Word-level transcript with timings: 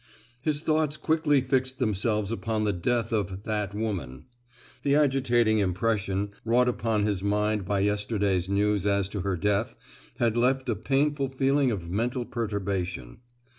His 0.41 0.61
thoughts 0.61 0.97
quickly 0.97 1.41
fixed 1.41 1.77
themselves 1.77 2.31
upon 2.31 2.63
the 2.63 2.73
death 2.73 3.13
of 3.13 3.43
"that 3.43 3.75
woman." 3.75 4.25
The 4.81 4.95
agitating 4.95 5.59
impression 5.59 6.31
wrought 6.43 6.67
upon 6.67 7.05
his 7.05 7.21
mind 7.21 7.65
by 7.65 7.81
yesterday's 7.81 8.49
news 8.49 8.87
as 8.87 9.07
to 9.09 9.19
her 9.19 9.35
death 9.37 9.75
had 10.17 10.35
left 10.35 10.67
a 10.69 10.75
painful 10.75 11.29
feeling 11.29 11.69
of 11.69 11.91
mental 11.91 12.25
perturbation. 12.25 13.19